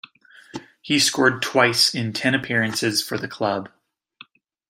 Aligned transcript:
He 0.81 0.97
scored 0.97 1.43
twice 1.43 1.93
in 1.93 2.11
ten 2.11 2.33
appearances 2.33 3.03
for 3.07 3.19
the 3.19 3.27
club. 3.27 3.69